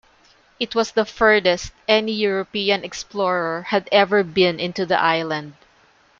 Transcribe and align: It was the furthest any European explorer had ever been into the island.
It 0.59 0.73
was 0.73 0.93
the 0.93 1.05
furthest 1.05 1.73
any 1.87 2.11
European 2.11 2.83
explorer 2.83 3.67
had 3.69 3.87
ever 3.91 4.23
been 4.23 4.59
into 4.59 4.83
the 4.83 4.99
island. 4.99 5.53